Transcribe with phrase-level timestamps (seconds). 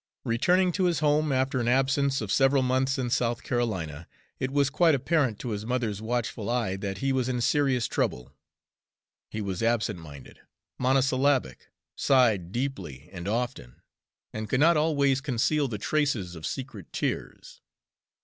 [0.23, 4.07] Returning to his home, after an absence of several months in South Carolina,
[4.39, 8.33] it was quite apparent to his mother's watchful eye that he was in serious trouble.
[9.29, 10.39] He was absent minded,
[10.79, 13.83] monosyllabic, sighed deeply and often,
[14.33, 17.61] and could not always conceal the traces of secret tears.